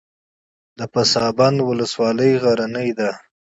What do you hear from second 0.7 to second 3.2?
د پسابند ولسوالۍ غرنۍ ده